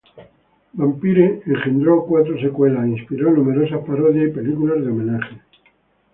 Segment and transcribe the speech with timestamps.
[0.73, 5.39] Vampire" engendro cuatro secuelas, inspiró numerosas parodias y películas de homenaje.